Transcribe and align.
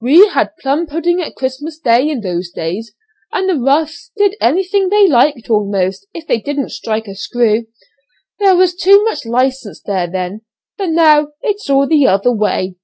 We 0.00 0.28
had 0.28 0.56
plum 0.60 0.86
pudding 0.86 1.20
at 1.20 1.34
Christmas 1.34 1.80
in 1.84 2.20
those 2.20 2.50
days, 2.52 2.92
and 3.32 3.48
the 3.48 3.56
roughs 3.56 4.12
did 4.16 4.36
anything 4.40 4.88
they 4.90 5.08
liked 5.08 5.50
almost, 5.50 6.06
if 6.14 6.24
they 6.24 6.38
didn't 6.38 6.68
strike 6.68 7.08
a 7.08 7.16
screw. 7.16 7.66
There 8.38 8.54
was 8.54 8.76
too 8.76 9.02
much 9.02 9.26
license 9.26 9.80
there 9.82 10.06
then, 10.08 10.42
but 10.78 10.90
now 10.90 11.32
it's 11.42 11.68
all 11.68 11.88
the 11.88 12.06
other 12.06 12.30
way. 12.30 12.76